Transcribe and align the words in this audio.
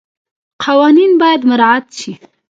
قوانین 0.65 1.11
باید 1.21 1.41
مراعات 1.49 1.85
شي. 1.99 2.13